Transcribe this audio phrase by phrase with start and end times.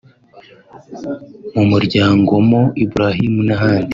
[1.53, 3.89] mu muryango Mo Ibrahim n’ahandi